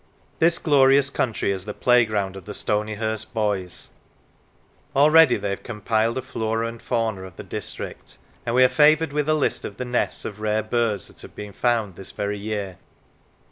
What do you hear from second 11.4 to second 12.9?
found this very year.